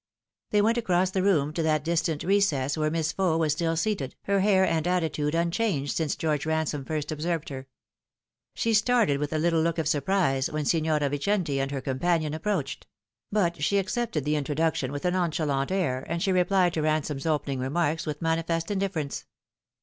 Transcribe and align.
They 0.49 0.63
went 0.63 0.79
across 0.79 1.11
the 1.11 1.21
room 1.21 1.53
to 1.53 1.61
that 1.61 1.83
distant 1.83 2.23
recess 2.23 2.75
where 2.75 2.89
Miss 2.89 3.11
Faux 3.11 3.39
was 3.39 3.51
still 3.53 3.77
seated, 3.77 4.15
her 4.23 4.39
hair 4.39 4.65
and 4.65 4.87
attitude 4.87 5.35
unchanged 5.35 5.95
since 5.95 6.15
George 6.15 6.43
Ransome 6.47 6.85
first 6.85 7.11
observed 7.11 7.49
her. 7.49 7.67
She 8.55 8.73
started 8.73 9.19
with 9.19 9.31
a 9.31 9.37
little 9.37 9.61
look 9.61 9.77
of 9.77 9.87
surprise 9.87 10.49
when 10.51 10.65
Signora 10.65 11.07
Yicenti 11.07 11.59
and 11.59 11.69
her 11.69 11.81
companion 11.81 12.33
ap 12.33 12.41
proached; 12.41 12.85
but 13.31 13.61
she 13.63 13.77
accepted 13.77 14.25
the 14.25 14.35
introduction 14.37 14.91
with 14.91 15.05
a 15.05 15.11
nonchalant 15.11 15.71
air, 15.71 16.03
and 16.09 16.23
she 16.23 16.31
replied 16.31 16.73
to 16.73 16.81
Ransome's 16.81 17.27
opening 17.27 17.59
remarks 17.59 18.07
with 18.07 18.23
manifest 18.23 18.71
indifference. 18.71 19.27